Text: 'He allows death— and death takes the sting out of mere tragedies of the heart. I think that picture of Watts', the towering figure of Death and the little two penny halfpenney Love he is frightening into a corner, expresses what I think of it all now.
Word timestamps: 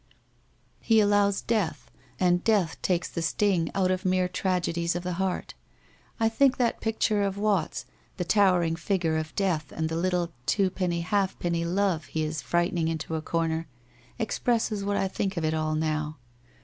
'He 0.79 0.99
allows 0.99 1.43
death— 1.43 1.91
and 2.19 2.43
death 2.43 2.81
takes 2.81 3.07
the 3.07 3.21
sting 3.21 3.69
out 3.75 3.91
of 3.91 4.03
mere 4.03 4.27
tragedies 4.27 4.95
of 4.95 5.03
the 5.03 5.13
heart. 5.21 5.53
I 6.19 6.27
think 6.27 6.57
that 6.57 6.81
picture 6.81 7.21
of 7.21 7.37
Watts', 7.37 7.85
the 8.17 8.25
towering 8.25 8.75
figure 8.75 9.15
of 9.15 9.35
Death 9.35 9.71
and 9.71 9.89
the 9.89 9.95
little 9.95 10.31
two 10.47 10.71
penny 10.71 11.03
halfpenney 11.03 11.65
Love 11.65 12.05
he 12.05 12.23
is 12.23 12.41
frightening 12.41 12.87
into 12.87 13.13
a 13.13 13.21
corner, 13.21 13.67
expresses 14.17 14.83
what 14.83 14.97
I 14.97 15.07
think 15.07 15.37
of 15.37 15.45
it 15.45 15.53
all 15.53 15.75
now. 15.75 16.17